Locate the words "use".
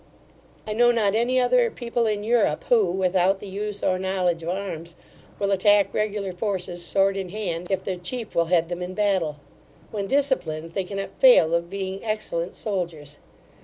3.47-3.83